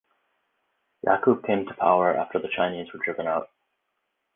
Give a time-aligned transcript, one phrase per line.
[1.05, 3.51] Yaqub came to power after the Chinese were driven out.